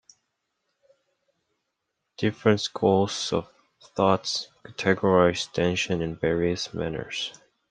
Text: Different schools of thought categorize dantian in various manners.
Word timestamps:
Different 2.17 2.59
schools 2.59 3.31
of 3.31 3.51
thought 3.95 4.23
categorize 4.65 5.53
dantian 5.53 6.01
in 6.01 6.15
various 6.15 6.73
manners. 6.73 7.39